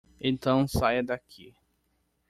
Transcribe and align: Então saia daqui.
Então 0.19 0.67
saia 0.67 1.03
daqui. 1.03 1.55